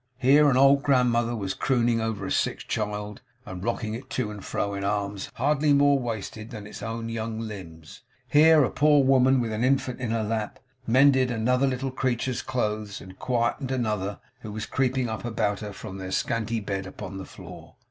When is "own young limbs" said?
6.81-8.01